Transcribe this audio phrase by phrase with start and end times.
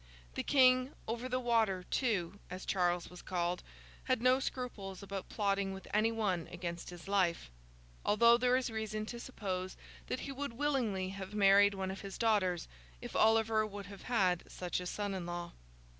[0.33, 3.61] The 'King over the water,' too, as Charles was called,
[4.05, 7.51] had no scruples about plotting with any one against his life;
[8.03, 9.77] although there is reason to suppose
[10.07, 12.67] that he would willingly have married one of his daughters,
[12.99, 15.51] if Oliver would have had such a son in law.